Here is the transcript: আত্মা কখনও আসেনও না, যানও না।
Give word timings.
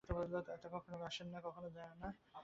আত্মা 0.03 0.69
কখনও 0.75 0.97
আসেনও 1.05 1.31
না, 1.31 1.39
যানও 1.69 1.95
না। 2.01 2.09